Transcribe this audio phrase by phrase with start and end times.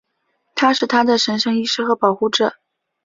[0.55, 2.55] 他是她的神圣医师和保护者。